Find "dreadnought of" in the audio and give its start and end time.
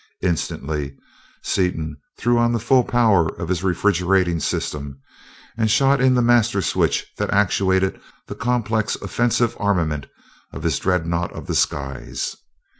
10.79-11.45